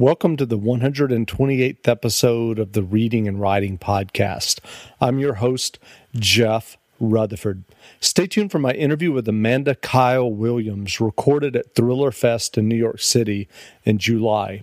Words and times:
Welcome 0.00 0.38
to 0.38 0.46
the 0.46 0.58
128th 0.58 1.86
episode 1.86 2.58
of 2.58 2.72
the 2.72 2.82
Reading 2.82 3.28
and 3.28 3.38
Writing 3.38 3.76
Podcast. 3.76 4.58
I'm 4.98 5.18
your 5.18 5.34
host, 5.34 5.78
Jeff 6.14 6.78
Rutherford. 6.98 7.64
Stay 8.00 8.26
tuned 8.26 8.50
for 8.50 8.58
my 8.58 8.72
interview 8.72 9.12
with 9.12 9.28
Amanda 9.28 9.74
Kyle 9.74 10.32
Williams, 10.32 11.02
recorded 11.02 11.54
at 11.54 11.74
Thriller 11.74 12.12
Fest 12.12 12.56
in 12.56 12.66
New 12.66 12.76
York 12.76 13.02
City 13.02 13.46
in 13.84 13.98
July. 13.98 14.62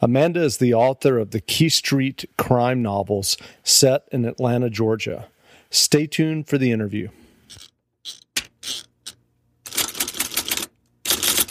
Amanda 0.00 0.42
is 0.42 0.56
the 0.56 0.74
author 0.74 1.16
of 1.16 1.30
the 1.30 1.40
Key 1.40 1.68
Street 1.68 2.28
crime 2.36 2.82
novels 2.82 3.36
set 3.62 4.08
in 4.10 4.24
Atlanta, 4.24 4.68
Georgia. 4.68 5.28
Stay 5.70 6.08
tuned 6.08 6.48
for 6.48 6.58
the 6.58 6.72
interview. 6.72 7.08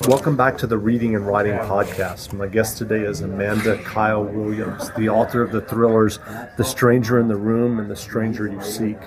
Welcome 0.07 0.35
back 0.35 0.57
to 0.57 0.67
the 0.67 0.77
Reading 0.77 1.15
and 1.15 1.27
Writing 1.27 1.53
Podcast. 1.53 2.33
My 2.33 2.47
guest 2.47 2.77
today 2.77 3.01
is 3.03 3.21
Amanda 3.21 3.77
Kyle 3.83 4.23
Williams, 4.23 4.89
the 4.97 5.09
author 5.09 5.43
of 5.43 5.51
the 5.51 5.61
thrillers 5.61 6.17
The 6.57 6.63
Stranger 6.63 7.19
in 7.19 7.27
the 7.27 7.35
Room 7.35 7.79
and 7.79 7.89
The 7.89 7.95
Stranger 7.95 8.47
You 8.47 8.61
Seek. 8.63 8.97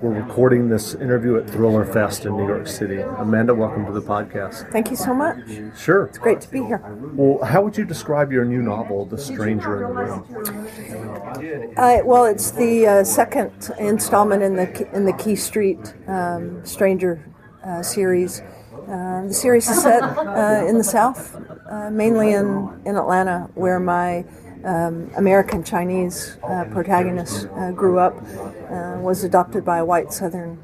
We're 0.00 0.12
recording 0.12 0.68
this 0.68 0.94
interview 0.94 1.38
at 1.38 1.50
Thriller 1.50 1.84
Fest 1.84 2.24
in 2.24 2.36
New 2.36 2.46
York 2.46 2.68
City. 2.68 2.98
Amanda, 2.98 3.54
welcome 3.54 3.84
to 3.86 3.92
the 3.92 4.02
podcast. 4.02 4.70
Thank 4.70 4.90
you 4.90 4.96
so 4.96 5.12
much. 5.12 5.38
Sure. 5.76 6.04
It's 6.04 6.18
great 6.18 6.40
to 6.42 6.50
be 6.50 6.58
here. 6.58 6.80
Well, 7.14 7.44
how 7.44 7.62
would 7.62 7.76
you 7.76 7.84
describe 7.84 8.30
your 8.30 8.44
new 8.44 8.62
novel, 8.62 9.06
The 9.06 9.18
Stranger 9.18 9.84
in 9.84 9.94
the 9.94 10.02
Room? 10.02 11.74
Uh, 11.76 11.98
well, 12.04 12.26
it's 12.26 12.52
the 12.52 12.86
uh, 12.86 13.04
second 13.04 13.72
installment 13.78 14.42
in 14.42 14.54
the 14.54 14.88
in 14.94 15.04
the 15.04 15.14
Key 15.14 15.36
Street 15.36 15.94
um, 16.06 16.64
Stranger 16.64 17.24
uh, 17.64 17.82
series. 17.82 18.42
Uh, 18.88 19.26
the 19.26 19.34
series 19.34 19.68
is 19.68 19.82
set 19.82 20.02
uh, 20.02 20.64
in 20.68 20.76
the 20.76 20.84
South, 20.84 21.34
uh, 21.70 21.90
mainly 21.90 22.32
in, 22.32 22.68
in 22.84 22.96
Atlanta, 22.96 23.48
where 23.54 23.80
my 23.80 24.24
um, 24.64 25.10
American 25.16 25.64
Chinese 25.64 26.36
uh, 26.42 26.64
protagonist 26.70 27.48
uh, 27.54 27.70
grew 27.72 27.98
up, 27.98 28.14
uh, 28.70 28.98
was 29.00 29.24
adopted 29.24 29.64
by 29.64 29.78
a 29.78 29.84
white 29.84 30.12
Southern 30.12 30.60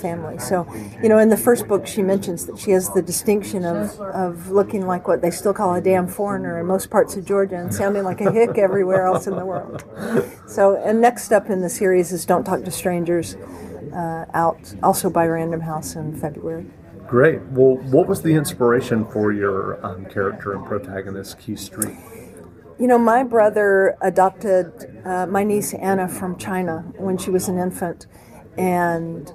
family. 0.00 0.38
So, 0.38 0.66
you 1.02 1.08
know, 1.08 1.18
in 1.18 1.28
the 1.28 1.36
first 1.36 1.66
book, 1.68 1.86
she 1.86 2.02
mentions 2.02 2.46
that 2.46 2.58
she 2.58 2.70
has 2.72 2.90
the 2.90 3.02
distinction 3.02 3.64
of, 3.64 3.98
of 4.00 4.50
looking 4.50 4.86
like 4.86 5.08
what 5.08 5.22
they 5.22 5.30
still 5.30 5.54
call 5.54 5.74
a 5.74 5.80
damn 5.80 6.08
foreigner 6.08 6.58
in 6.60 6.66
most 6.66 6.90
parts 6.90 7.16
of 7.16 7.24
Georgia 7.24 7.56
and 7.56 7.74
sounding 7.74 8.02
like 8.02 8.20
a 8.20 8.30
hick 8.32 8.58
everywhere 8.58 9.06
else 9.06 9.26
in 9.26 9.36
the 9.36 9.44
world. 9.44 9.84
So, 10.46 10.76
and 10.84 11.00
next 11.00 11.32
up 11.32 11.50
in 11.50 11.60
the 11.60 11.68
series 11.68 12.12
is 12.12 12.24
Don't 12.26 12.44
Talk 12.44 12.64
to 12.64 12.70
Strangers, 12.70 13.36
out 13.94 14.74
also 14.82 15.08
by 15.08 15.26
Random 15.26 15.60
House 15.60 15.94
in 15.94 16.14
February. 16.16 16.66
Great. 17.08 17.40
Well, 17.50 17.76
what 17.76 18.08
was 18.08 18.22
the 18.22 18.34
inspiration 18.34 19.04
for 19.06 19.32
your 19.32 19.84
um, 19.84 20.06
character 20.06 20.52
and 20.52 20.64
protagonist, 20.64 21.38
Key 21.38 21.54
Street? 21.54 21.96
You 22.78 22.88
know, 22.88 22.98
my 22.98 23.22
brother 23.22 23.96
adopted 24.02 25.00
uh, 25.04 25.26
my 25.26 25.44
niece 25.44 25.72
Anna 25.74 26.08
from 26.08 26.36
China 26.36 26.84
when 26.98 27.16
she 27.16 27.30
was 27.30 27.48
an 27.48 27.58
infant, 27.58 28.06
and 28.58 29.32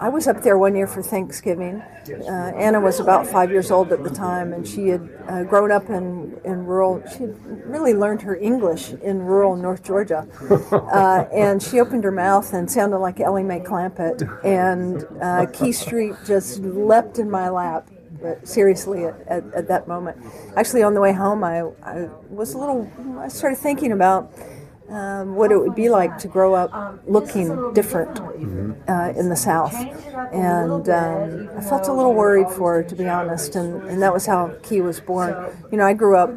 I 0.00 0.08
was 0.08 0.28
up 0.28 0.42
there 0.42 0.56
one 0.56 0.76
year 0.76 0.86
for 0.86 1.02
Thanksgiving. 1.02 1.82
Uh, 2.08 2.52
Anna 2.54 2.78
was 2.78 3.00
about 3.00 3.26
five 3.26 3.50
years 3.50 3.72
old 3.72 3.90
at 3.92 4.04
the 4.04 4.10
time, 4.10 4.52
and 4.52 4.66
she 4.66 4.88
had 4.88 5.08
uh, 5.28 5.42
grown 5.42 5.72
up 5.72 5.90
in, 5.90 6.40
in 6.44 6.64
rural. 6.64 7.02
She 7.10 7.24
had 7.24 7.66
really 7.66 7.94
learned 7.94 8.22
her 8.22 8.36
English 8.36 8.92
in 8.92 9.20
rural 9.20 9.56
North 9.56 9.82
Georgia, 9.82 10.26
uh, 10.72 11.24
and 11.32 11.60
she 11.60 11.80
opened 11.80 12.04
her 12.04 12.12
mouth 12.12 12.52
and 12.52 12.70
sounded 12.70 12.98
like 12.98 13.18
Ellie 13.18 13.42
Mae 13.42 13.58
Clampett. 13.58 14.22
And 14.44 15.04
uh, 15.20 15.46
Key 15.46 15.72
Street 15.72 16.14
just 16.24 16.60
leapt 16.60 17.18
in 17.18 17.28
my 17.28 17.48
lap. 17.48 17.90
But 18.22 18.46
seriously, 18.46 19.04
at, 19.04 19.20
at, 19.26 19.44
at, 19.54 19.68
that 19.68 19.86
moment, 19.86 20.16
actually 20.56 20.82
on 20.82 20.94
the 20.94 21.00
way 21.00 21.12
home, 21.12 21.44
I, 21.44 21.60
I 21.82 22.08
was 22.30 22.54
a 22.54 22.58
little. 22.58 22.90
I 23.18 23.28
started 23.28 23.58
thinking 23.58 23.92
about 23.92 24.32
um, 24.90 25.34
what 25.34 25.52
it 25.52 25.58
would 25.58 25.74
be 25.74 25.88
like 25.88 26.16
to 26.18 26.28
grow 26.28 26.54
up 26.54 27.00
looking 27.06 27.72
different 27.74 28.20
uh, 28.88 29.12
in 29.16 29.28
the 29.28 29.36
South. 29.36 29.74
And 30.32 30.88
um, 30.88 31.50
I 31.56 31.60
felt 31.60 31.88
a 31.88 31.92
little 31.92 32.14
worried 32.14 32.48
for 32.48 32.74
her, 32.74 32.82
to 32.82 32.94
be 32.94 33.06
honest, 33.08 33.56
and, 33.56 33.82
and 33.84 34.02
that 34.02 34.12
was 34.12 34.26
how 34.26 34.54
Key 34.62 34.80
was 34.80 35.00
born. 35.00 35.34
You 35.70 35.78
know, 35.78 35.84
I 35.84 35.92
grew 35.92 36.16
up 36.16 36.30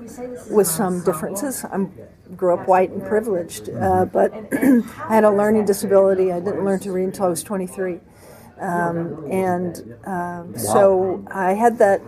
with 0.50 0.68
some 0.68 1.04
differences. 1.04 1.64
I 1.66 1.88
grew 2.36 2.54
up 2.54 2.68
white 2.68 2.92
and 2.92 3.06
privileged, 3.06 3.70
uh, 3.70 4.06
but 4.06 4.34
I 4.54 5.16
had 5.16 5.24
a 5.24 5.32
learning 5.32 5.66
disability. 5.66 6.32
I 6.32 6.40
didn't 6.40 6.64
learn 6.64 6.80
to 6.82 6.92
read 6.92 7.06
until 7.06 7.26
I 7.26 7.30
was 7.30 7.44
23. 7.44 8.00
Um, 8.60 9.26
and 9.32 9.96
um, 10.06 10.58
so 10.58 11.26
I 11.32 11.54
had 11.54 11.80
that, 11.80 12.02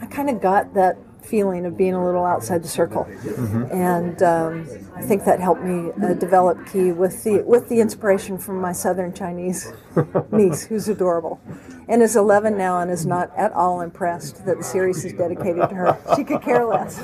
I 0.00 0.06
kind 0.06 0.30
of 0.30 0.40
got 0.40 0.72
that 0.74 0.96
feeling 1.28 1.66
of 1.66 1.76
being 1.76 1.94
a 1.94 2.04
little 2.04 2.24
outside 2.24 2.62
the 2.62 2.68
circle, 2.68 3.04
mm-hmm. 3.04 3.64
and 3.70 4.22
um, 4.22 4.66
I 4.96 5.02
think 5.02 5.24
that 5.24 5.40
helped 5.40 5.62
me 5.62 5.92
uh, 6.02 6.14
develop 6.14 6.66
Key 6.66 6.92
with 6.92 7.22
the 7.24 7.42
with 7.42 7.68
the 7.68 7.80
inspiration 7.80 8.38
from 8.38 8.60
my 8.60 8.72
Southern 8.72 9.12
Chinese 9.12 9.72
niece, 10.32 10.64
who's 10.64 10.88
adorable, 10.88 11.40
and 11.88 12.02
is 12.02 12.16
11 12.16 12.56
now 12.56 12.80
and 12.80 12.90
is 12.90 13.06
not 13.06 13.30
at 13.36 13.52
all 13.52 13.80
impressed 13.80 14.44
that 14.44 14.58
the 14.58 14.64
series 14.64 15.04
is 15.04 15.12
dedicated 15.12 15.68
to 15.68 15.74
her. 15.74 15.98
She 16.16 16.24
could 16.24 16.42
care 16.42 16.64
less. 16.64 16.98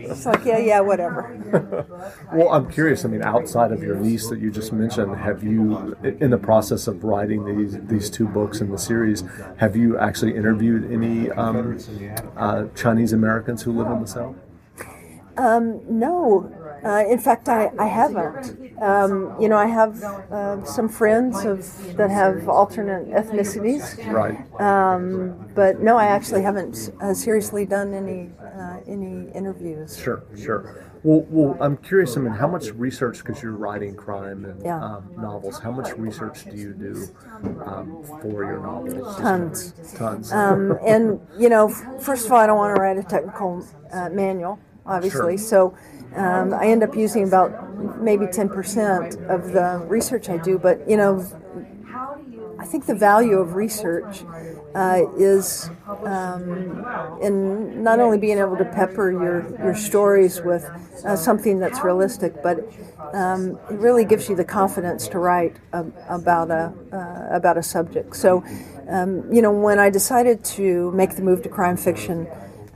She's 0.00 0.26
like, 0.26 0.44
yeah, 0.44 0.58
yeah, 0.58 0.80
whatever. 0.80 1.86
well, 2.32 2.52
I'm 2.52 2.70
curious. 2.70 3.04
I 3.04 3.08
mean, 3.08 3.22
outside 3.22 3.72
of 3.72 3.82
your 3.82 3.96
niece 3.96 4.28
that 4.28 4.40
you 4.40 4.50
just 4.50 4.72
mentioned, 4.72 5.16
have 5.16 5.42
you, 5.42 5.96
in 6.02 6.30
the 6.30 6.38
process 6.38 6.86
of 6.86 7.04
writing 7.04 7.44
these 7.44 7.78
these 7.86 8.10
two 8.10 8.26
books 8.26 8.60
in 8.60 8.70
the 8.70 8.78
series, 8.78 9.24
have 9.56 9.76
you 9.76 9.98
actually 9.98 10.34
interviewed 10.34 10.90
any 10.90 11.30
um, 11.30 11.78
uh, 12.36 12.64
Chinese 12.74 13.12
Americans 13.50 13.62
who 13.62 13.72
live 13.72 13.90
in 13.90 14.00
the 14.00 14.06
South? 14.06 14.36
Um, 15.36 15.80
no, 15.88 16.52
uh, 16.84 17.04
in 17.08 17.18
fact, 17.18 17.48
I, 17.48 17.70
I 17.78 17.86
haven't. 17.86 18.78
Um, 18.80 19.36
you 19.40 19.48
know, 19.48 19.56
I 19.56 19.66
have 19.66 20.02
uh, 20.02 20.64
some 20.64 20.88
friends 20.88 21.44
of, 21.44 21.96
that 21.96 22.10
have 22.10 22.48
alternate 22.48 23.08
ethnicities. 23.08 23.84
Right. 24.12 24.36
Um, 24.60 25.48
but 25.54 25.80
no, 25.80 25.96
I 25.96 26.06
actually 26.06 26.42
haven't 26.42 26.90
uh, 27.00 27.14
seriously 27.14 27.64
done 27.64 27.94
any 27.94 28.30
uh, 28.40 28.80
any 28.86 29.30
interviews. 29.32 29.98
Sure, 29.98 30.22
sure. 30.36 30.89
Well, 31.02 31.26
well, 31.30 31.56
I'm 31.60 31.78
curious. 31.78 32.16
I 32.16 32.20
mean, 32.20 32.32
how 32.32 32.46
much 32.46 32.70
research, 32.72 33.18
because 33.24 33.42
you're 33.42 33.52
writing 33.52 33.94
crime 33.94 34.44
and 34.44 34.62
yeah. 34.62 34.82
um, 34.82 35.10
novels, 35.16 35.58
how 35.58 35.70
much 35.70 35.96
research 35.96 36.44
do 36.44 36.56
you 36.56 36.74
do 36.74 37.08
um, 37.64 38.04
for 38.20 38.44
your 38.44 38.60
novels? 38.60 39.16
Tons. 39.16 39.72
Tons. 39.96 40.30
Um, 40.32 40.78
and, 40.84 41.20
you 41.38 41.48
know, 41.48 41.68
first 42.00 42.26
of 42.26 42.32
all, 42.32 42.38
I 42.38 42.46
don't 42.46 42.58
want 42.58 42.76
to 42.76 42.82
write 42.82 42.98
a 42.98 43.02
technical 43.02 43.66
uh, 43.92 44.10
manual, 44.10 44.58
obviously. 44.84 45.38
Sure. 45.38 45.46
So 45.46 45.76
um, 46.16 46.52
I 46.52 46.66
end 46.66 46.82
up 46.82 46.94
using 46.94 47.24
about 47.24 48.02
maybe 48.02 48.26
10% 48.26 49.28
of 49.28 49.52
the 49.52 49.82
research 49.86 50.28
I 50.28 50.36
do, 50.36 50.58
but 50.58 50.88
you 50.88 50.98
know, 50.98 51.24
I 52.58 52.66
think 52.66 52.84
the 52.84 52.94
value 52.94 53.38
of 53.38 53.54
research 53.54 54.22
uh, 54.74 55.02
is 55.16 55.70
um, 56.04 56.86
in 57.20 57.82
not 57.82 58.00
only 58.00 58.18
being 58.18 58.38
able 58.38 58.56
to 58.56 58.64
pepper 58.64 59.10
your, 59.12 59.46
your 59.60 59.74
stories 59.74 60.42
with 60.42 60.70
uh, 61.04 61.16
something 61.16 61.58
that's 61.58 61.82
realistic, 61.84 62.40
but 62.42 62.58
um, 63.12 63.58
it 63.68 63.78
really 63.78 64.04
gives 64.04 64.28
you 64.28 64.36
the 64.36 64.44
confidence 64.44 65.08
to 65.08 65.18
write 65.18 65.56
about 66.08 66.50
a 66.50 66.72
uh, 66.92 67.26
about 67.30 67.56
a 67.58 67.62
subject. 67.62 68.14
So, 68.16 68.44
um, 68.88 69.32
you 69.32 69.42
know, 69.42 69.50
when 69.50 69.78
I 69.80 69.90
decided 69.90 70.44
to 70.56 70.92
make 70.92 71.16
the 71.16 71.22
move 71.22 71.42
to 71.42 71.48
crime 71.48 71.76
fiction. 71.76 72.28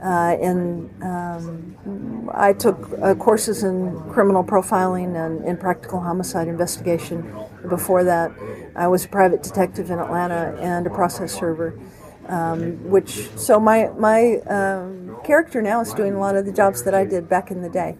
Uh, 0.03 0.35
and 0.41 1.03
um, 1.03 2.29
I 2.33 2.53
took 2.53 2.91
uh, 3.01 3.15
courses 3.15 3.63
in 3.63 3.97
criminal 4.09 4.43
profiling 4.43 5.15
and 5.15 5.45
in 5.45 5.57
practical 5.57 6.01
homicide 6.01 6.47
investigation. 6.47 7.21
Before 7.69 8.03
that, 8.03 8.31
I 8.75 8.87
was 8.87 9.05
a 9.05 9.07
private 9.07 9.41
detective 9.41 9.89
in 9.89 9.99
Atlanta 9.99 10.57
and 10.59 10.85
a 10.85 10.89
process 10.89 11.33
server. 11.33 11.79
Um, 12.27 12.89
which 12.89 13.29
so 13.37 13.59
my 13.59 13.89
my 13.97 14.37
um, 14.47 15.04
character 15.25 15.61
now 15.61 15.81
is 15.81 15.93
doing 15.93 16.13
a 16.13 16.19
lot 16.19 16.35
of 16.35 16.45
the 16.45 16.51
jobs 16.53 16.83
that 16.83 16.93
I 16.93 17.03
did 17.03 17.27
back 17.27 17.49
in 17.49 17.61
the 17.61 17.69
day, 17.69 17.97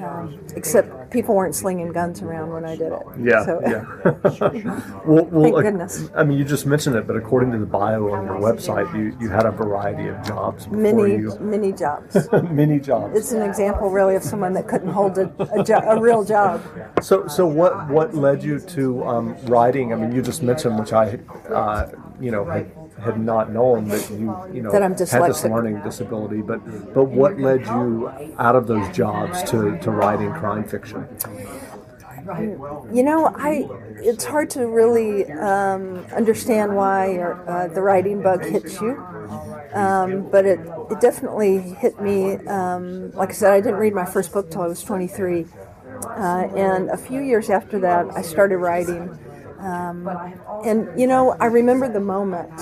um, 0.00 0.38
except 0.54 1.10
people 1.10 1.34
weren't 1.34 1.54
slinging 1.54 1.92
guns 1.92 2.22
around 2.22 2.50
when 2.50 2.64
I 2.64 2.76
did 2.76 2.92
it. 2.92 3.02
Yeah, 3.20 3.44
so, 3.44 3.60
yeah. 3.62 5.00
well, 5.06 5.24
well, 5.24 5.42
Thank 5.42 5.62
goodness. 5.62 6.10
I 6.14 6.22
mean, 6.22 6.38
you 6.38 6.44
just 6.44 6.66
mentioned 6.66 6.94
it, 6.96 7.06
but 7.06 7.16
according 7.16 7.50
to 7.52 7.58
the 7.58 7.66
bio 7.66 8.10
on 8.10 8.24
your 8.26 8.36
website, 8.36 8.86
you, 8.96 9.16
you 9.20 9.28
had 9.28 9.44
a 9.44 9.50
variety 9.50 10.08
of 10.08 10.24
jobs. 10.24 10.68
Many 10.68 11.12
you... 11.12 11.36
many 11.40 11.72
jobs. 11.72 12.28
many 12.50 12.78
jobs. 12.78 13.18
It's 13.18 13.32
an 13.32 13.42
example, 13.42 13.90
really, 13.90 14.14
of 14.14 14.22
someone 14.22 14.52
that 14.52 14.68
couldn't 14.68 14.90
hold 14.90 15.18
a, 15.18 15.32
a, 15.52 15.64
jo- 15.64 15.82
a 15.84 16.00
real 16.00 16.24
job. 16.24 16.62
So 17.02 17.26
so 17.26 17.46
what 17.46 17.88
what 17.88 18.14
led 18.14 18.42
you 18.42 18.60
to 18.60 19.04
um, 19.04 19.36
writing? 19.46 19.92
I 19.92 19.96
mean, 19.96 20.12
you 20.12 20.22
just 20.22 20.42
mentioned 20.42 20.78
which 20.78 20.92
I 20.92 21.18
uh, 21.50 21.88
you 22.20 22.30
know 22.30 22.44
had 22.44 22.70
had 23.02 23.20
not 23.20 23.52
known 23.52 23.88
that 23.88 24.10
you 24.10 24.34
you 24.52 24.62
know 24.62 24.70
that 24.72 24.82
I'm 24.82 24.92
had 24.92 25.30
this 25.30 25.44
learning 25.44 25.82
disability. 25.82 26.42
But 26.42 26.58
but 26.94 27.04
what 27.04 27.38
led 27.38 27.66
you 27.66 28.10
out 28.38 28.56
of 28.56 28.66
those 28.66 28.88
jobs 28.96 29.42
to, 29.50 29.78
to 29.78 29.90
writing 29.90 30.32
crime 30.32 30.64
fiction? 30.64 31.06
You 32.92 33.02
know, 33.02 33.32
I 33.34 33.68
it's 34.02 34.24
hard 34.24 34.50
to 34.50 34.66
really 34.66 35.30
um, 35.32 36.04
understand 36.14 36.76
why 36.76 37.18
uh, 37.18 37.68
the 37.68 37.80
writing 37.80 38.22
bug 38.22 38.44
hits 38.44 38.80
you. 38.80 39.02
Um, 39.74 40.28
but 40.30 40.46
it, 40.46 40.60
it 40.90 41.00
definitely 41.00 41.58
hit 41.58 42.00
me. 42.00 42.36
Um, 42.46 43.12
like 43.12 43.30
I 43.30 43.32
said, 43.32 43.52
I 43.52 43.60
didn't 43.60 43.78
read 43.78 43.94
my 43.94 44.04
first 44.04 44.32
book 44.32 44.50
till 44.50 44.62
I 44.62 44.66
was 44.66 44.82
23. 44.82 45.46
Uh, 46.04 46.48
and 46.56 46.90
a 46.90 46.96
few 46.96 47.20
years 47.20 47.50
after 47.50 47.78
that, 47.80 48.06
I 48.16 48.22
started 48.22 48.58
writing. 48.58 49.18
Um, 49.58 50.08
and, 50.64 50.88
you 50.98 51.06
know, 51.06 51.36
I 51.40 51.46
remember 51.46 51.88
the 51.88 52.00
moment. 52.00 52.52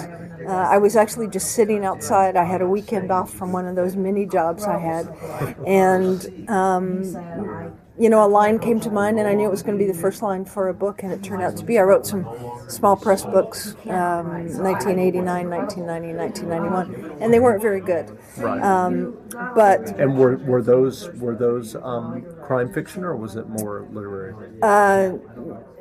Uh, 0.44 0.50
I 0.50 0.79
was 0.79 0.97
actually 0.97 1.29
just 1.29 1.53
sitting 1.53 1.85
outside. 1.85 2.37
I 2.37 2.44
had 2.44 2.62
a 2.62 2.69
weekend 2.69 3.11
off 3.11 3.33
from 3.33 3.53
one 3.53 3.67
of 3.67 3.77
those 3.77 3.97
mini 3.97 4.27
jobs 4.27 4.65
I 4.65 4.79
had. 4.79 5.09
And 5.67 6.49
um, 6.50 7.77
you 7.99 8.11
know, 8.11 8.25
a 8.25 8.29
line 8.29 8.59
came 8.59 8.79
to 8.81 8.91
mind, 8.91 9.19
and 9.19 9.27
I 9.27 9.35
knew 9.35 9.47
it 9.47 9.50
was 9.50 9.62
going 9.62 9.79
to 9.79 9.83
be 9.83 9.91
the 9.91 9.99
first 9.99 10.21
line 10.21 10.44
for 10.44 10.69
a 10.69 10.75
book, 10.75 11.03
and 11.03 11.12
it 11.12 11.23
turned 11.23 11.43
out 11.43 11.56
to 11.56 11.65
be. 11.65 11.79
I 11.79 11.83
wrote 11.83 12.06
some 12.06 12.27
small 12.69 12.94
press 12.94 13.25
books, 13.25 13.75
um, 13.87 14.53
1989, 14.59 15.49
1990, 15.49 16.15
1991, 16.15 17.23
and 17.23 17.33
they 17.33 17.41
weren't 17.41 17.62
very 17.62 17.81
good. 17.81 18.19
Right. 18.37 18.62
Um, 18.62 19.17
but 19.55 19.99
and 19.99 20.17
were, 20.17 20.37
were 20.37 20.62
those 20.62 21.09
were 21.15 21.35
those 21.35 21.75
um, 21.77 22.27
crime 22.43 22.71
fiction, 22.73 23.03
or 23.03 23.17
was 23.17 23.37
it 23.37 23.49
more 23.49 23.87
literary? 23.91 24.35
Uh, 24.62 25.12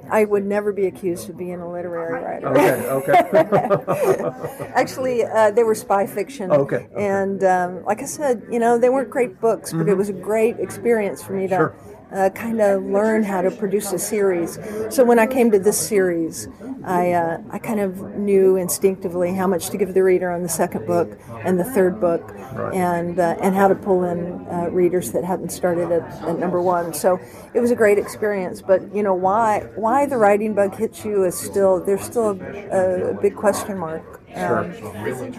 I 0.10 0.26
would 0.26 0.46
never 0.46 0.72
be 0.72 0.86
accused 0.88 1.30
of 1.30 1.38
being 1.38 1.60
a 1.60 1.72
literary 1.72 2.24
writer. 2.24 2.98
Okay, 2.98 3.22
okay. 3.22 4.68
Actually, 4.76 5.24
uh, 5.24 5.52
they 5.52 5.64
were 5.64 5.76
spy 5.76 6.06
fiction. 6.06 6.52
Okay. 6.52 6.76
okay. 6.76 6.90
And 6.98 7.44
um, 7.44 7.84
like 7.86 8.02
I 8.02 8.06
said, 8.06 8.44
you 8.52 8.60
know, 8.60 8.78
they 8.78 8.90
weren't 8.90 9.10
great 9.10 9.40
books, 9.40 9.72
but 9.72 9.80
mm-hmm. 9.80 9.90
it 9.90 9.98
was 9.98 10.10
a 10.10 10.14
great 10.14 10.60
experience 10.60 11.24
for 11.24 11.34
me 11.34 11.48
to 11.48 11.56
sure 11.56 11.76
uh, 12.12 12.30
kind 12.30 12.62
of 12.62 12.84
learn 12.84 13.24
how 13.24 13.42
to 13.42 13.52
produce 13.52 13.92
a 13.92 14.00
series. 14.00 14.58
So 14.90 15.04
when 15.04 15.20
I 15.20 15.28
came 15.28 15.52
to 15.52 15.60
this 15.60 15.78
series, 15.78 16.48
I, 16.84 17.12
uh, 17.12 17.42
I 17.50 17.58
kind 17.58 17.80
of 17.80 18.16
knew 18.16 18.56
instinctively 18.56 19.34
how 19.34 19.48
much 19.48 19.70
to 19.72 19.78
give 19.78 19.94
the 19.94 20.04
reader 20.04 20.32
on 20.32 20.44
the 20.44 20.50
second 20.50 20.86
book 20.86 21.20
and 21.44 21.60
the 21.60 21.64
third 21.64 22.00
book, 22.00 22.22
right. 22.54 22.74
and 22.74 23.20
uh, 23.20 23.36
and 23.42 23.56
how 23.56 23.68
to 23.68 23.76
pull 23.76 24.04
in 24.04 24.48
uh, 24.48 24.70
readers 24.72 25.12
that 25.12 25.24
hadn't 25.24 25.50
started 25.50 25.92
at, 25.92 26.04
at, 26.24 26.40
number 26.40 26.62
one. 26.62 26.94
So 26.94 27.20
it 27.54 27.60
was 27.60 27.72
a 27.72 27.76
great 27.76 27.98
experience. 27.98 28.62
But 28.62 28.94
you 28.96 29.04
know 29.04 29.14
why 29.14 29.62
why 29.76 29.95
the 30.04 30.18
writing 30.18 30.54
bug 30.54 30.76
hits 30.76 31.06
you 31.06 31.24
is 31.24 31.38
still 31.38 31.80
there's 31.80 32.04
still 32.04 32.32
a, 32.32 33.12
a 33.12 33.14
big 33.14 33.36
question 33.36 33.78
mark. 33.78 34.04
Um, 34.36 34.74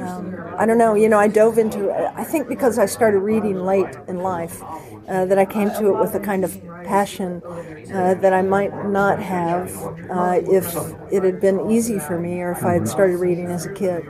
um, 0.01 0.55
I 0.57 0.65
don't 0.65 0.79
know. 0.79 0.95
You 0.95 1.11
know, 1.11 1.19
I 1.19 1.29
dove 1.29 1.59
into. 1.59 1.93
I 1.93 2.25
think 2.25 2.49
because 2.49 2.79
I 2.79 2.87
started 2.87 3.19
reading 3.19 3.59
late 3.73 3.95
in 4.09 4.21
life, 4.21 4.63
uh, 4.63 5.27
that 5.27 5.39
I 5.39 5.45
came 5.45 5.69
to 5.71 5.89
it 5.89 6.01
with 6.01 6.15
a 6.15 6.21
kind 6.21 6.45
of 6.45 6.59
passion 6.85 7.43
uh, 7.45 8.15
that 8.15 8.33
I 8.33 8.43
might 8.43 8.73
not 8.87 9.21
have 9.21 9.71
uh, 10.11 10.41
if 10.43 10.75
it 11.13 11.23
had 11.23 11.41
been 11.41 11.71
easy 11.71 11.99
for 11.99 12.19
me 12.19 12.41
or 12.41 12.53
if 12.53 12.65
I 12.65 12.73
had 12.75 12.89
started 12.89 13.19
reading 13.19 13.47
as 13.47 13.67
a 13.67 13.73
kid. 13.73 14.07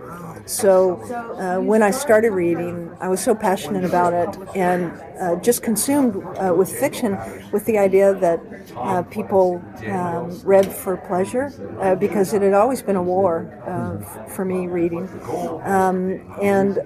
So 0.47 1.03
uh, 1.39 1.61
when 1.61 1.83
I 1.83 1.91
started 1.91 2.31
reading, 2.31 2.97
I 3.01 3.09
was 3.09 3.21
so 3.21 3.35
passionate 3.35 3.85
about 3.85 4.13
it 4.15 4.39
and 4.55 4.93
uh, 5.21 5.37
just 5.37 5.63
consumed 5.63 6.17
uh, 6.39 6.55
with 6.55 6.71
fiction 6.71 7.19
with 7.51 7.65
the 7.67 7.79
idea 7.79 8.15
that 8.15 8.41
uh, 8.77 9.03
people 9.03 9.63
um, 9.89 10.41
read 10.45 10.73
for 10.73 10.97
pleasure 10.97 11.53
uh, 11.81 11.97
because 11.97 12.33
it 12.33 12.43
had 12.43 12.55
always 12.55 12.83
been 12.83 12.97
a 12.97 13.03
war 13.03 13.51
uh, 13.67 13.99
f- 14.05 14.33
for 14.35 14.45
me 14.45 14.69
reading. 14.69 15.09
Um, 15.65 16.21
and, 16.41 16.79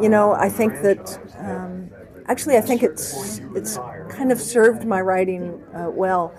you 0.00 0.08
know, 0.08 0.32
I 0.32 0.48
think 0.48 0.80
that. 0.82 1.18
Um, 1.38 1.90
actually, 2.26 2.56
I 2.56 2.60
think 2.60 2.82
it's 2.82 3.40
it's 3.54 3.78
kind 4.08 4.30
of 4.32 4.40
served 4.40 4.84
my 4.84 5.00
writing 5.00 5.62
well, 5.72 6.34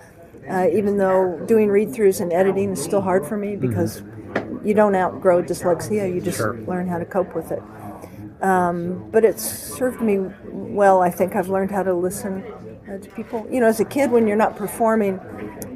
even 0.72 0.98
though 0.98 1.42
doing 1.46 1.68
read-throughs 1.68 2.20
and 2.20 2.32
editing 2.32 2.72
is 2.72 2.82
still 2.82 3.00
hard 3.00 3.26
for 3.26 3.36
me 3.36 3.56
because 3.56 4.00
mm-hmm 4.00 4.39
you 4.64 4.74
don't 4.74 4.94
outgrow 4.94 5.42
dyslexia. 5.42 6.12
You 6.12 6.20
just 6.20 6.38
sure. 6.38 6.56
learn 6.62 6.88
how 6.88 6.98
to 6.98 7.04
cope 7.04 7.34
with 7.34 7.50
it. 7.52 7.62
Um, 8.42 9.10
but 9.10 9.24
it's 9.24 9.42
served 9.42 10.00
me 10.00 10.18
well. 10.44 11.02
I 11.02 11.10
think 11.10 11.36
I've 11.36 11.48
learned 11.48 11.70
how 11.70 11.82
to 11.82 11.92
listen 11.92 12.42
uh, 12.88 12.98
to 12.98 13.10
people. 13.10 13.46
You 13.50 13.60
know, 13.60 13.66
as 13.66 13.80
a 13.80 13.84
kid, 13.84 14.10
when 14.10 14.26
you're 14.26 14.36
not 14.36 14.56
performing 14.56 15.18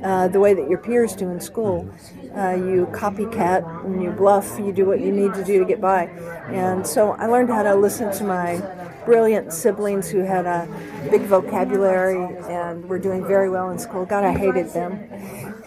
uh, 0.02 0.28
the 0.28 0.40
way 0.40 0.54
that 0.54 0.68
your 0.68 0.78
peers 0.78 1.14
do 1.14 1.28
in 1.30 1.40
school, 1.40 1.88
uh, 2.36 2.54
you 2.54 2.88
copycat 2.92 3.84
and 3.84 4.02
you 4.02 4.10
bluff. 4.10 4.58
You 4.58 4.72
do 4.72 4.86
what 4.86 5.00
you 5.00 5.12
need 5.12 5.34
to 5.34 5.44
do 5.44 5.58
to 5.58 5.64
get 5.64 5.80
by. 5.80 6.04
And 6.48 6.86
so 6.86 7.12
I 7.12 7.26
learned 7.26 7.50
how 7.50 7.62
to 7.62 7.74
listen 7.74 8.12
to 8.12 8.24
my 8.24 8.62
brilliant 9.04 9.52
siblings 9.52 10.08
who 10.08 10.20
had 10.20 10.46
a 10.46 10.66
big 11.10 11.22
vocabulary 11.22 12.36
and 12.48 12.84
were 12.88 12.98
doing 12.98 13.26
very 13.26 13.50
well 13.50 13.70
in 13.70 13.78
school. 13.78 14.06
God, 14.06 14.24
I 14.24 14.32
hated 14.32 14.72
them. 14.72 14.92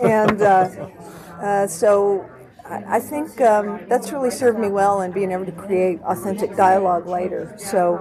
And 0.01 0.41
uh, 0.41 0.89
uh, 1.41 1.67
so 1.67 2.27
I 2.69 2.99
think 2.99 3.39
um, 3.39 3.79
that's 3.87 4.11
really 4.11 4.31
served 4.31 4.59
me 4.59 4.69
well 4.69 5.01
in 5.01 5.11
being 5.11 5.31
able 5.31 5.45
to 5.45 5.51
create 5.53 6.01
authentic 6.01 6.55
dialogue 6.55 7.07
later. 7.07 7.53
So, 7.57 7.97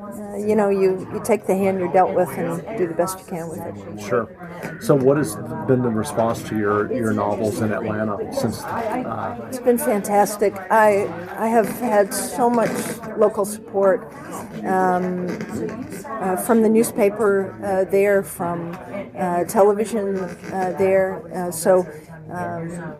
uh, 0.00 0.36
you 0.36 0.54
know, 0.54 0.68
you, 0.68 1.08
you 1.12 1.20
take 1.24 1.46
the 1.46 1.56
hand 1.56 1.78
you're 1.78 1.92
dealt 1.92 2.14
with 2.14 2.28
and 2.30 2.78
do 2.78 2.86
the 2.86 2.94
best 2.94 3.18
you 3.18 3.24
can 3.26 3.48
with 3.48 3.60
it. 3.60 4.00
Sure. 4.00 4.78
So, 4.80 4.94
what 4.94 5.16
has 5.16 5.34
been 5.66 5.82
the 5.82 5.88
response 5.88 6.42
to 6.44 6.56
your, 6.56 6.92
your 6.92 7.12
novels 7.12 7.60
in 7.60 7.72
Atlanta 7.72 8.32
since? 8.32 8.62
Uh... 8.62 9.46
It's 9.48 9.58
been 9.58 9.78
fantastic. 9.78 10.54
I 10.70 11.06
I 11.36 11.48
have 11.48 11.68
had 11.80 12.14
so 12.14 12.48
much 12.48 12.70
local 13.16 13.44
support 13.44 14.12
um, 14.64 15.26
uh, 16.06 16.36
from 16.36 16.62
the 16.62 16.68
newspaper 16.68 17.52
uh, 17.64 17.90
there, 17.90 18.22
from 18.22 18.78
uh, 19.16 19.44
television 19.44 20.16
uh, 20.18 20.74
there. 20.78 21.50
so. 21.52 21.86
Um, 22.30 22.96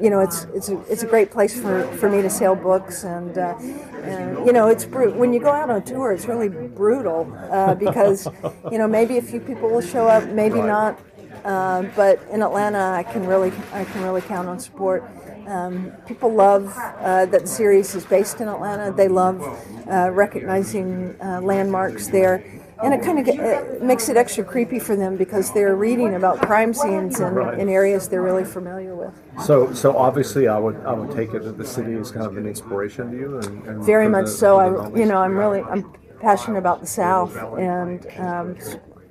you 0.00 0.10
know, 0.10 0.20
it's 0.20 0.44
it's 0.54 0.68
a, 0.68 0.80
it's 0.90 1.02
a 1.02 1.06
great 1.06 1.30
place 1.30 1.58
for, 1.58 1.84
for 1.96 2.08
me 2.08 2.22
to 2.22 2.30
sell 2.30 2.54
books, 2.54 3.04
and, 3.04 3.36
uh, 3.38 3.56
and 3.58 4.46
you 4.46 4.52
know, 4.52 4.68
it's 4.68 4.84
bru- 4.84 5.14
when 5.14 5.32
you 5.32 5.40
go 5.40 5.50
out 5.50 5.70
on 5.70 5.82
tour, 5.82 6.12
it's 6.12 6.26
really 6.26 6.48
brutal 6.48 7.32
uh, 7.50 7.74
because 7.74 8.28
you 8.70 8.78
know 8.78 8.88
maybe 8.88 9.18
a 9.18 9.22
few 9.22 9.40
people 9.40 9.70
will 9.70 9.80
show 9.80 10.06
up, 10.06 10.28
maybe 10.28 10.58
right. 10.58 10.66
not, 10.66 11.00
uh, 11.44 11.82
but 11.96 12.22
in 12.30 12.42
Atlanta, 12.42 12.78
I 12.78 13.02
can 13.02 13.26
really 13.26 13.52
I 13.72 13.84
can 13.84 14.02
really 14.02 14.22
count 14.22 14.48
on 14.48 14.58
support. 14.58 15.04
Um, 15.46 15.92
people 16.06 16.32
love 16.32 16.72
uh, 16.76 17.26
that 17.26 17.42
the 17.42 17.46
series 17.46 17.94
is 17.94 18.04
based 18.04 18.40
in 18.40 18.48
Atlanta. 18.48 18.92
They 18.92 19.08
love 19.08 19.42
uh, 19.90 20.10
recognizing 20.10 21.14
uh, 21.20 21.40
landmarks 21.42 22.08
there 22.08 22.63
and 22.82 22.92
it 22.92 23.02
kind 23.02 23.18
of 23.18 23.28
it 23.28 23.82
makes 23.82 24.08
it 24.08 24.16
extra 24.16 24.44
creepy 24.44 24.78
for 24.78 24.96
them 24.96 25.16
because 25.16 25.52
they're 25.52 25.76
reading 25.76 26.14
about 26.14 26.40
crime 26.40 26.74
scenes 26.74 27.20
in, 27.20 27.34
right. 27.34 27.58
in 27.58 27.68
areas 27.68 28.08
they're 28.08 28.22
really 28.22 28.44
familiar 28.44 28.94
with. 28.94 29.14
So, 29.44 29.72
so 29.72 29.96
obviously, 29.96 30.48
I 30.48 30.58
would 30.58 30.76
I 30.84 30.92
would 30.92 31.14
take 31.14 31.34
it 31.34 31.44
that 31.44 31.56
the 31.58 31.66
city 31.66 31.92
is 31.92 32.10
kind 32.10 32.26
of 32.26 32.36
an 32.36 32.46
inspiration 32.46 33.10
to 33.12 33.16
you, 33.16 33.38
and, 33.38 33.66
and 33.66 33.84
very 33.84 34.08
much 34.08 34.26
the, 34.26 34.30
so. 34.30 34.56
I 34.58 34.96
you 34.96 35.06
know 35.06 35.18
I'm 35.18 35.36
really 35.36 35.62
I'm 35.62 35.92
passionate 36.20 36.58
about 36.58 36.80
the 36.80 36.86
South, 36.86 37.36
and 37.36 38.06
um, 38.18 38.56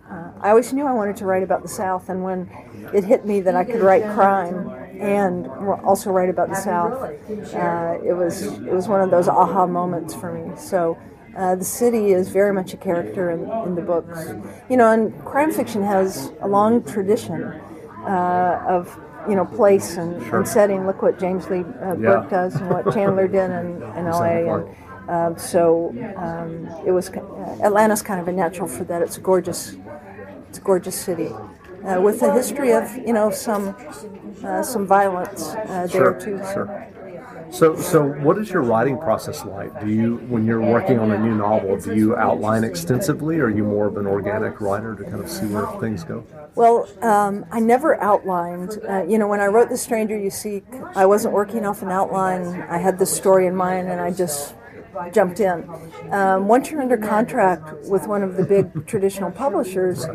uh, 0.10 0.32
I 0.42 0.50
always 0.50 0.74
knew 0.74 0.86
I 0.86 0.94
wanted 0.94 1.16
to 1.18 1.26
write 1.26 1.44
about 1.44 1.62
the 1.62 1.70
South, 1.70 2.10
and 2.10 2.24
when 2.24 2.50
it 2.94 3.04
hit 3.04 3.26
me 3.26 3.40
that 3.42 3.56
I 3.56 3.64
could 3.64 3.82
write 3.82 4.04
crime 4.14 4.70
and 5.00 5.48
also 5.48 6.12
write 6.12 6.30
about 6.30 6.50
the 6.50 6.56
South, 6.56 7.02
uh, 7.54 7.98
it 8.04 8.14
was 8.14 8.44
it 8.44 8.74
was 8.74 8.88
one 8.88 9.02
of 9.02 9.10
those 9.10 9.28
aha 9.28 9.66
moments 9.68 10.14
for 10.14 10.32
me. 10.34 10.56
So. 10.58 10.98
Uh, 11.36 11.56
the 11.56 11.66
city 11.66 12.12
is 12.12 12.30
very 12.30 12.54
much 12.54 12.74
a 12.74 12.78
character 12.78 13.32
in, 13.32 13.50
in, 13.68 13.76
the 13.76 13.82
books. 13.82 14.20
You 14.70 14.78
know, 14.78 14.92
and 14.92 15.14
crime 15.26 15.52
fiction 15.52 15.82
has 15.82 16.32
a 16.42 16.48
long 16.48 16.84
tradition 16.84 17.44
uh, 18.06 18.64
of 18.68 19.00
you 19.28 19.36
know 19.36 19.46
place 19.46 19.98
and, 19.98 20.22
sure. 20.26 20.40
and, 20.40 20.48
setting. 20.48 20.86
Look 20.86 21.02
what 21.02 21.20
James 21.20 21.50
Lee 21.50 21.62
uh, 21.62 21.96
Burke 21.96 22.26
yeah. 22.26 22.30
does 22.30 22.56
and 22.56 22.70
what 22.70 22.94
Chandler 22.94 23.28
did 23.28 23.50
in, 23.50 23.82
in 23.98 24.08
L.A. 24.18 24.48
And 24.48 24.76
uh, 25.10 25.36
so 25.36 25.90
um, 26.18 26.68
it 26.86 26.92
was 26.92 27.10
uh, 27.10 27.58
Atlanta's 27.64 28.04
kind 28.04 28.22
of 28.22 28.28
a 28.28 28.32
natural 28.32 28.68
for 28.68 28.84
that. 28.86 29.02
It's 29.02 29.18
a 29.18 29.22
gorgeous, 29.22 29.76
it's 30.50 30.60
a 30.60 30.62
gorgeous 30.62 30.96
city. 30.96 31.30
Uh, 31.84 32.00
with 32.00 32.22
a 32.22 32.34
history 32.34 32.72
of 32.72 32.96
you 32.96 33.12
know 33.12 33.30
some 33.30 33.76
some 34.64 34.86
violence 34.86 35.48
there 35.48 35.90
sure. 35.90 36.14
too. 36.20 36.38
Sure. 36.54 36.88
So, 37.54 37.76
so 37.76 38.02
what 38.02 38.40
is 38.40 38.50
your 38.50 38.64
writing 38.64 38.98
process 38.98 39.46
like? 39.46 39.80
Do 39.80 39.88
you, 39.88 40.18
when 40.28 40.44
you're 40.44 40.60
working 40.60 40.98
on 40.98 41.12
a 41.12 41.20
new 41.20 41.36
novel, 41.36 41.80
do 41.80 41.94
you 41.94 42.16
outline 42.16 42.64
extensively, 42.64 43.38
or 43.38 43.46
are 43.46 43.50
you 43.52 43.64
more 43.64 43.86
of 43.86 43.96
an 43.98 44.08
organic 44.08 44.60
writer 44.60 44.96
to 44.96 45.04
kind 45.04 45.20
of 45.20 45.30
see 45.30 45.46
where 45.46 45.68
things 45.80 46.04
go? 46.04 46.26
Well, 46.56 46.90
um, 47.04 47.46
I 47.52 47.60
never 47.60 48.02
outlined. 48.02 48.80
Uh, 48.90 49.04
you 49.04 49.20
know, 49.20 49.28
when 49.28 49.40
I 49.40 49.46
wrote 49.46 49.70
The 49.70 49.78
Stranger 49.78 50.18
You 50.18 50.32
Seek, 50.32 50.66
I 50.96 51.06
wasn't 51.06 51.36
working 51.36 51.64
off 51.64 51.84
an 51.84 51.92
outline. 51.92 52.64
I 52.64 52.80
had 52.80 52.98
the 52.98 53.06
story 53.06 53.46
in 53.46 53.56
mind, 53.56 53.88
and 53.88 54.02
I 54.02 54.10
just 54.10 54.56
jumped 55.14 55.40
in. 55.40 55.70
Um, 56.10 56.48
once 56.48 56.72
you're 56.72 56.82
under 56.82 56.98
contract 56.98 57.72
with 57.88 58.08
one 58.08 58.24
of 58.24 58.36
the 58.36 58.46
big 58.46 58.88
traditional 58.88 59.30
publishers, 59.30 60.08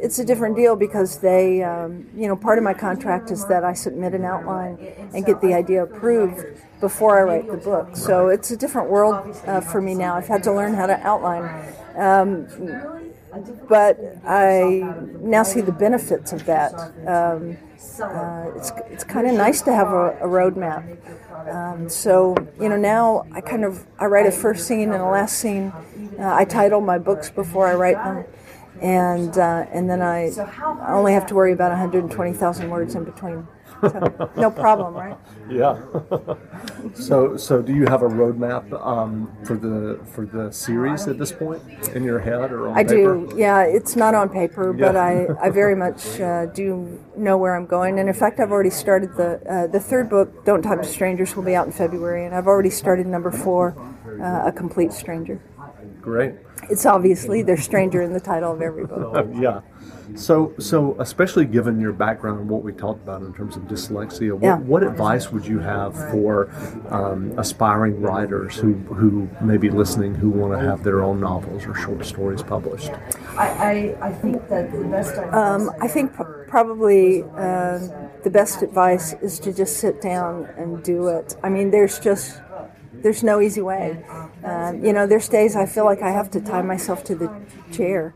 it's 0.00 0.18
a 0.18 0.24
different 0.24 0.56
deal 0.56 0.74
because 0.74 1.20
they, 1.20 1.62
um, 1.62 2.08
you 2.16 2.26
know, 2.26 2.34
part 2.34 2.58
of 2.58 2.64
my 2.64 2.74
contract 2.74 3.30
is 3.30 3.46
that 3.46 3.62
I 3.62 3.74
submit 3.74 4.12
an 4.12 4.24
outline 4.24 4.76
and 5.14 5.24
get 5.24 5.40
the 5.40 5.54
idea 5.54 5.84
approved 5.84 6.44
before 6.80 7.18
I 7.18 7.22
write 7.22 7.50
the 7.50 7.56
book. 7.56 7.96
So 7.96 8.28
it's 8.28 8.50
a 8.50 8.56
different 8.56 8.90
world 8.90 9.36
uh, 9.46 9.60
for 9.60 9.80
me 9.80 9.94
now. 9.94 10.16
I've 10.16 10.28
had 10.28 10.42
to 10.44 10.52
learn 10.52 10.74
how 10.74 10.86
to 10.86 10.98
outline. 11.06 11.74
Um, 11.96 12.46
but 13.68 13.98
I 14.26 14.82
now 15.20 15.42
see 15.42 15.60
the 15.60 15.72
benefits 15.72 16.32
of 16.32 16.44
that. 16.46 16.74
Um, 17.06 17.56
uh, 18.00 18.50
it's 18.56 18.72
it's 18.90 19.04
kind 19.04 19.26
of 19.26 19.34
nice 19.34 19.62
to 19.62 19.72
have 19.72 19.88
a, 19.88 20.18
a 20.20 20.26
roadmap. 20.26 20.98
Um, 21.48 21.88
so 21.88 22.34
you 22.60 22.68
know 22.68 22.76
now 22.76 23.26
I 23.32 23.40
kind 23.40 23.64
of 23.64 23.86
I 23.98 24.06
write 24.06 24.26
a 24.26 24.32
first 24.32 24.66
scene 24.66 24.92
and 24.92 25.02
a 25.02 25.06
last 25.06 25.38
scene. 25.38 25.72
Uh, 26.18 26.34
I 26.34 26.44
title 26.44 26.80
my 26.80 26.98
books 26.98 27.30
before 27.30 27.68
I 27.68 27.74
write 27.74 27.96
them, 27.96 28.24
and 28.80 29.36
uh, 29.38 29.66
and 29.72 29.88
then 29.88 30.02
I, 30.02 30.30
I 30.82 30.92
only 30.92 31.12
have 31.12 31.26
to 31.26 31.34
worry 31.34 31.52
about 31.52 31.70
120,000 31.70 32.70
words 32.70 32.94
in 32.94 33.04
between. 33.04 33.46
So, 33.80 34.30
no 34.36 34.50
problem, 34.50 34.94
right? 34.94 35.16
Yeah. 35.48 35.80
so, 36.94 37.36
so 37.36 37.62
do 37.62 37.74
you 37.74 37.86
have 37.86 38.02
a 38.02 38.08
roadmap 38.08 38.72
um, 38.84 39.30
for 39.44 39.56
the 39.56 40.00
for 40.04 40.26
the 40.26 40.52
series 40.52 41.08
at 41.08 41.18
this 41.18 41.32
point 41.32 41.62
in 41.94 42.04
your 42.04 42.18
head 42.18 42.52
or 42.52 42.68
on 42.68 42.76
I 42.76 42.84
paper? 42.84 43.26
do. 43.26 43.34
Yeah, 43.36 43.62
it's 43.62 43.96
not 43.96 44.14
on 44.14 44.28
paper, 44.28 44.72
but 44.72 44.96
I, 44.96 45.26
I 45.40 45.50
very 45.50 45.74
much 45.74 46.20
uh, 46.20 46.46
do 46.46 47.00
know 47.16 47.36
where 47.38 47.56
I'm 47.56 47.66
going. 47.66 47.98
And 47.98 48.08
in 48.08 48.14
fact, 48.14 48.38
I've 48.40 48.52
already 48.52 48.70
started 48.70 49.16
the 49.16 49.40
uh, 49.48 49.66
the 49.66 49.80
third 49.80 50.10
book, 50.10 50.44
"Don't 50.44 50.62
Talk 50.62 50.82
to 50.82 50.88
Strangers," 50.88 51.34
will 51.34 51.44
be 51.44 51.54
out 51.54 51.66
in 51.66 51.72
February, 51.72 52.26
and 52.26 52.34
I've 52.34 52.46
already 52.46 52.70
started 52.70 53.06
number 53.06 53.30
four, 53.30 53.76
uh, 54.20 54.48
"A 54.48 54.52
Complete 54.52 54.92
Stranger." 54.92 55.40
Great. 56.00 56.34
It's 56.68 56.86
obviously 56.86 57.42
there's 57.42 57.62
stranger 57.64 58.02
in 58.02 58.12
the 58.12 58.20
title 58.20 58.52
of 58.52 58.62
every 58.62 58.86
book. 58.86 59.14
Uh, 59.16 59.24
yeah. 59.40 59.60
So, 60.16 60.52
so 60.58 60.96
especially 60.98 61.44
given 61.44 61.80
your 61.80 61.92
background 61.92 62.40
and 62.40 62.48
what 62.50 62.62
we 62.64 62.72
talked 62.72 63.02
about 63.02 63.22
in 63.22 63.32
terms 63.32 63.56
of 63.56 63.62
dyslexia, 63.64 64.32
what, 64.32 64.42
Yeah. 64.42 64.58
what 64.58 64.82
advice 64.82 65.30
would 65.30 65.46
you 65.46 65.60
have 65.60 65.94
for 66.10 66.50
um, 66.90 67.32
aspiring 67.38 68.00
writers 68.00 68.56
who, 68.56 68.74
who 68.74 69.28
may 69.40 69.56
be 69.56 69.70
listening 69.70 70.14
who 70.14 70.30
want 70.30 70.52
to 70.52 70.58
have 70.66 70.82
their 70.82 71.02
own 71.02 71.20
novels 71.20 71.64
or 71.64 71.74
short 71.76 72.04
stories 72.04 72.42
published? 72.42 72.90
I, 73.36 73.96
I, 74.00 74.08
I 74.08 74.12
think 74.12 74.48
that 74.48 74.72
the 74.72 74.84
best. 74.84 75.16
Um, 75.32 75.70
I 75.80 75.86
think 75.86 76.16
p- 76.16 76.24
probably 76.48 77.22
uh, 77.22 77.78
the 78.24 78.30
best 78.30 78.62
advice 78.62 79.12
is 79.22 79.38
to 79.40 79.52
just 79.52 79.76
sit 79.78 80.00
down 80.02 80.46
and 80.56 80.82
do 80.82 81.06
it. 81.08 81.36
I 81.44 81.48
mean, 81.50 81.70
there's 81.70 82.00
just 82.00 82.40
there's 83.02 83.22
no 83.22 83.40
easy 83.40 83.60
way. 83.60 84.04
Um, 84.44 84.84
you 84.84 84.92
know, 84.92 85.06
there's 85.06 85.28
days 85.28 85.56
I 85.56 85.66
feel 85.66 85.84
like 85.84 86.02
I 86.02 86.10
have 86.10 86.30
to 86.32 86.40
tie 86.40 86.62
myself 86.62 87.04
to 87.04 87.14
the 87.14 87.30
chair. 87.72 88.14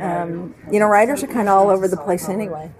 Um, 0.00 0.54
you 0.70 0.78
know, 0.78 0.86
writers 0.86 1.22
are 1.22 1.26
kind 1.26 1.48
of 1.48 1.56
all 1.56 1.70
over 1.70 1.88
the 1.88 1.96
place 1.96 2.28
anyway. 2.28 2.70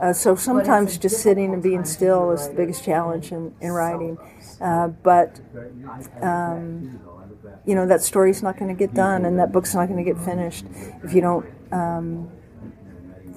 Uh, 0.00 0.12
so 0.12 0.34
sometimes 0.34 0.98
just 0.98 1.22
sitting 1.22 1.54
and 1.54 1.62
being 1.62 1.84
still 1.84 2.30
is 2.30 2.48
the 2.48 2.54
biggest 2.54 2.84
challenge 2.84 3.32
in, 3.32 3.54
in 3.60 3.72
writing. 3.72 4.18
Uh, 4.60 4.88
but 4.88 5.40
um, 6.22 7.00
you 7.64 7.74
know 7.74 7.86
that 7.86 8.02
story's 8.02 8.42
not 8.42 8.58
going 8.58 8.68
to 8.68 8.78
get 8.78 8.94
done 8.94 9.24
and 9.24 9.38
that 9.38 9.52
book's 9.52 9.74
not 9.74 9.86
going 9.88 10.02
to 10.02 10.10
get 10.12 10.22
finished 10.24 10.64
if 11.02 11.12
you 11.12 11.20
don't 11.20 11.46
um, 11.72 12.30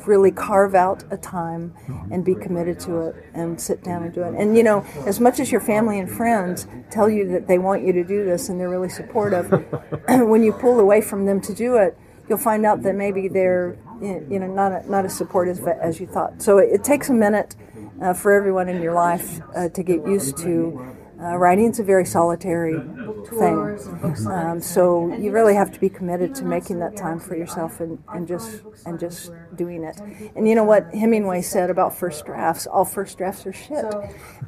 really 0.10 0.32
carve 0.32 0.76
out 0.76 1.04
a 1.12 1.18
time 1.18 1.74
and 2.12 2.26
be 2.26 2.36
committed 2.36 2.80
to 2.82 3.00
it 3.08 3.16
and 3.34 3.62
sit 3.62 3.84
down 3.84 4.04
and 4.04 4.14
do 4.14 4.24
it. 4.24 4.34
And 4.36 4.58
you 4.58 4.64
know 4.64 4.86
as 5.06 5.20
much 5.20 5.40
as 5.40 5.52
your 5.52 5.62
family 5.62 6.00
and 6.00 6.10
friends 6.10 6.68
tell 6.92 7.10
you 7.10 7.28
that 7.30 7.48
they 7.48 7.60
want 7.60 7.86
you 7.86 7.94
to 7.94 8.04
do 8.04 8.26
this 8.26 8.50
and 8.50 8.60
they're 8.60 8.70
really 8.70 8.90
supportive 8.90 9.50
when 10.10 10.44
you 10.44 10.52
pull 10.52 10.80
away 10.80 11.00
from 11.00 11.26
them 11.26 11.40
to 11.42 11.54
do 11.54 11.78
it 11.78 11.98
you'll 12.28 12.38
find 12.38 12.66
out 12.66 12.84
that 12.84 12.96
maybe 12.96 13.28
they're 13.28 13.78
you 14.02 14.40
know 14.40 14.48
not 14.48 14.88
not 14.88 15.06
as 15.06 15.16
supportive 15.16 15.68
as 15.68 16.00
you 16.00 16.08
thought. 16.08 16.42
So 16.42 16.58
it, 16.60 16.70
it 16.72 16.84
takes 16.84 17.10
a 17.10 17.14
minute 17.14 17.56
uh, 18.02 18.14
for 18.14 18.32
everyone 18.32 18.70
in 18.70 18.82
your 18.82 18.94
life 18.94 19.42
uh, 19.56 19.70
to 19.70 19.84
get 19.84 20.08
used 20.08 20.38
to 20.38 20.96
uh, 21.22 21.36
writing's 21.36 21.80
a 21.80 21.84
very 21.84 22.06
solitary 22.06 22.80
thing. 23.30 24.28
Um, 24.28 24.60
so 24.60 25.14
you 25.16 25.32
really 25.32 25.56
have 25.56 25.72
to 25.72 25.80
be 25.80 25.90
committed 25.90 26.36
to 26.36 26.46
making 26.46 26.80
that 26.80 26.96
time 26.96 27.20
for 27.20 27.36
yourself 27.36 27.80
and, 27.80 28.02
and 28.14 28.28
just 28.28 28.62
and 28.86 29.00
just 29.00 29.32
doing 29.56 29.84
it. 29.84 30.00
And 30.36 30.48
you 30.48 30.56
know 30.56 30.64
what 30.64 30.94
Hemingway 30.94 31.42
said 31.42 31.70
about 31.70 31.96
first 31.96 32.26
drafts? 32.26 32.68
All 32.68 32.86
first 32.86 33.18
drafts 33.18 33.46
are 33.46 33.54
shit. 33.54 33.86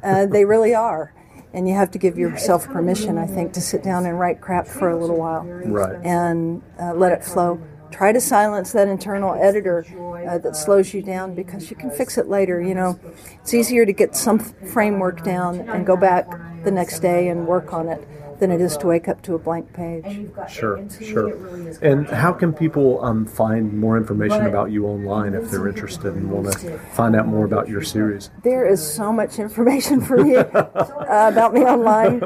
Uh, 0.02 0.26
they 0.26 0.44
really 0.44 0.74
are. 0.74 1.14
And 1.54 1.68
you 1.68 1.74
have 1.74 1.90
to 1.90 1.98
give 1.98 2.16
yourself 2.16 2.66
permission, 2.66 3.18
I 3.18 3.26
think, 3.26 3.52
to 3.54 3.60
sit 3.60 3.82
down 3.82 4.06
and 4.06 4.18
write 4.18 4.40
crap 4.40 4.66
for 4.66 4.88
a 4.88 4.96
little 4.98 5.18
while 5.18 5.44
Right. 5.44 6.00
and 6.02 6.62
uh, 6.80 6.94
let 6.94 7.12
it 7.12 7.22
flow. 7.22 7.60
Try 7.90 8.10
to 8.12 8.22
silence 8.22 8.72
that 8.72 8.88
internal 8.88 9.34
editor 9.34 9.84
uh, 10.26 10.38
that 10.38 10.56
slows 10.56 10.94
you 10.94 11.02
down 11.02 11.34
because 11.34 11.68
you 11.68 11.76
can 11.76 11.90
fix 11.90 12.16
it 12.16 12.26
later. 12.26 12.58
You 12.58 12.74
know, 12.74 12.98
it's 13.42 13.52
easier 13.52 13.84
to 13.84 13.92
get 13.92 14.16
some 14.16 14.38
framework 14.38 15.22
down 15.24 15.60
and 15.68 15.84
go 15.84 15.94
back 15.94 16.26
the 16.64 16.70
next 16.70 17.00
day 17.00 17.28
and 17.28 17.46
work 17.46 17.74
on 17.74 17.88
it 17.88 18.08
than 18.42 18.50
it 18.50 18.60
is 18.60 18.76
to 18.76 18.88
wake 18.88 19.06
up 19.06 19.22
to 19.22 19.36
a 19.36 19.38
blank 19.38 19.72
page. 19.72 20.28
Sure, 20.50 20.74
and 20.74 20.90
to 20.90 21.00
me, 21.00 21.06
sure. 21.06 21.36
really 21.36 21.76
And 21.80 22.08
how 22.08 22.32
can 22.32 22.52
people 22.52 23.02
um, 23.04 23.24
find 23.24 23.72
more 23.72 23.96
information 23.96 24.46
about 24.46 24.72
you 24.72 24.84
online 24.84 25.34
if 25.34 25.48
they're 25.48 25.68
interested 25.68 26.12
and 26.16 26.28
want 26.28 26.52
to 26.52 26.76
find 26.92 27.14
out 27.14 27.28
more 27.28 27.44
about 27.44 27.68
your 27.68 27.82
series? 27.82 28.32
There 28.42 28.66
is 28.66 28.84
so 28.84 29.12
much 29.12 29.38
information 29.38 30.00
for 30.00 30.16
me 30.16 30.36
uh, 30.38 30.48
about 30.52 31.54
me 31.54 31.60
online. 31.60 32.20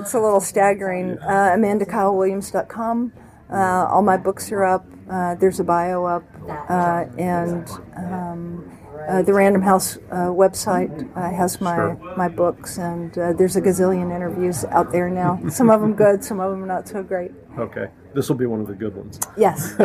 It's 0.00 0.14
a 0.14 0.20
little 0.20 0.40
staggering. 0.40 1.16
Uh, 1.20 1.54
AmandaKyleWilliams.com. 1.56 3.12
Uh, 3.48 3.86
all 3.88 4.02
my 4.02 4.16
books 4.16 4.50
are 4.50 4.64
up. 4.64 4.84
Uh, 5.08 5.36
there's 5.36 5.60
a 5.60 5.64
bio 5.64 6.04
up, 6.06 6.24
uh, 6.68 7.04
and 7.18 7.70
um, 7.96 8.68
uh, 9.08 9.22
the 9.22 9.32
Random 9.32 9.62
House 9.62 9.96
uh, 10.10 10.28
website 10.28 11.08
uh, 11.16 11.30
has 11.30 11.60
my 11.60 11.74
Sure. 11.76 12.14
my 12.16 12.28
books, 12.28 12.78
and 12.78 13.16
uh, 13.18 13.32
there's 13.32 13.56
a 13.56 13.60
gazillion 13.60 14.14
interviews 14.14 14.64
out 14.66 14.92
there 14.92 15.08
now. 15.10 15.40
Some 15.48 15.70
of 15.70 15.80
them 15.80 15.94
good, 15.94 16.22
some 16.24 16.40
of 16.40 16.50
them 16.50 16.66
not 16.66 16.88
so 16.88 17.02
great. 17.02 17.32
Okay, 17.58 17.88
this 18.14 18.28
will 18.28 18.36
be 18.36 18.46
one 18.46 18.60
of 18.60 18.66
the 18.66 18.74
good 18.74 18.94
ones. 18.96 19.18
Yes. 19.36 19.74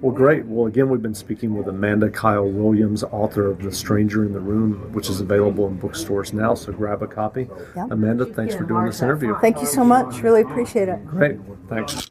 Well, 0.00 0.12
great. 0.14 0.44
Well, 0.46 0.66
again, 0.66 0.88
we've 0.88 1.02
been 1.02 1.14
speaking 1.14 1.56
with 1.56 1.66
Amanda 1.68 2.08
Kyle 2.10 2.46
Williams, 2.48 3.02
author 3.04 3.50
of 3.50 3.62
The 3.62 3.72
Stranger 3.72 4.24
in 4.24 4.32
the 4.32 4.40
Room, 4.40 4.92
which 4.92 5.08
is 5.08 5.20
available 5.20 5.66
in 5.66 5.78
bookstores 5.78 6.32
now, 6.32 6.54
so 6.54 6.72
grab 6.72 7.02
a 7.02 7.06
copy. 7.06 7.48
Yeah. 7.74 7.86
Amanda, 7.90 8.24
thanks 8.26 8.54
for 8.54 8.64
doing 8.64 8.86
this 8.86 9.02
interview. 9.02 9.34
Thank 9.40 9.60
you 9.60 9.66
so 9.66 9.82
much. 9.84 10.20
Really 10.22 10.42
appreciate 10.42 10.88
it. 10.88 11.04
Great. 11.06 11.38
Thanks. 11.68 12.10